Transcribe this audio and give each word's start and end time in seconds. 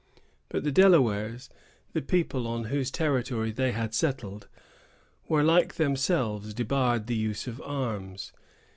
But 0.49 0.63
the 0.63 0.71
Delawares, 0.71 1.47
the 1.93 2.01
people 2.01 2.47
on 2.47 2.63
whose 2.73 2.89
territory 2.89 3.51
they 3.51 3.71
had 3.71 3.93
settled, 3.93 4.47
were 5.27 5.43
like 5.43 5.75
themselves 5.75 6.55
debarred 6.55 7.05
the 7.05 7.15
use 7.15 7.45
of 7.45 7.61
arms. 7.61 8.33